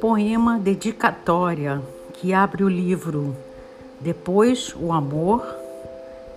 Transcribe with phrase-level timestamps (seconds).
[0.00, 1.82] Poema dedicatória
[2.12, 3.36] que abre o livro
[4.00, 5.46] Depois o Amor,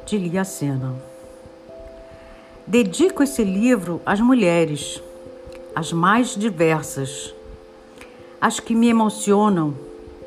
[0.05, 0.95] de Lia Sena.
[2.65, 5.01] Dedico esse livro às mulheres,
[5.75, 7.33] as mais diversas,
[8.39, 9.73] as que me emocionam,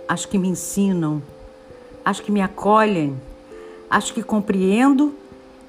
[0.09, 1.23] as que me ensinam,
[2.05, 3.17] as que me acolhem,
[3.89, 5.15] as que compreendo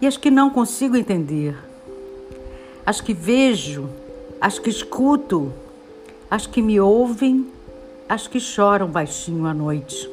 [0.02, 1.56] e as que não consigo entender,
[2.86, 3.90] as que vejo,
[4.40, 5.54] as que escuto,
[6.30, 7.52] as que me ouvem
[8.12, 10.10] as que choram baixinho à noite,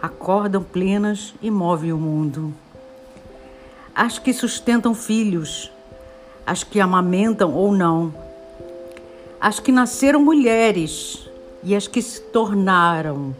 [0.00, 2.54] acordam plenas e movem o mundo.
[3.92, 5.72] As que sustentam filhos,
[6.46, 8.14] as que amamentam ou não,
[9.40, 11.28] as que nasceram mulheres
[11.64, 13.34] e as que se tornaram,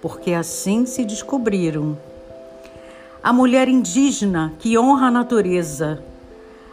[0.00, 1.98] porque assim se descobriram.
[3.22, 6.02] A mulher indígena que honra a natureza,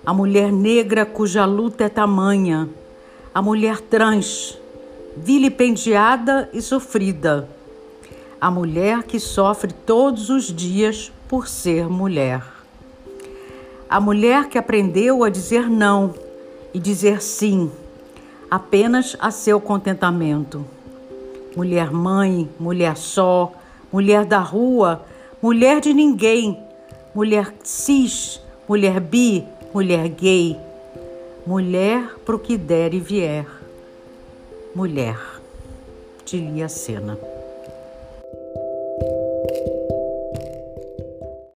[0.06, 2.68] a mulher negra cuja luta é tamanha,
[3.34, 4.58] a mulher trans
[5.16, 7.48] vilipendiada e sofrida.
[8.40, 12.44] A mulher que sofre todos os dias por ser mulher.
[13.88, 16.16] A mulher que aprendeu a dizer não
[16.74, 17.70] e dizer sim,
[18.50, 20.66] apenas a seu contentamento.
[21.56, 23.52] Mulher mãe, mulher só,
[23.92, 25.06] mulher da rua,
[25.42, 26.58] mulher de ninguém,
[27.14, 30.58] mulher cis, mulher bi, mulher gay,
[31.46, 33.46] mulher pro que der e vier.
[34.76, 35.18] Mulher,
[36.26, 37.18] de Lia Sena.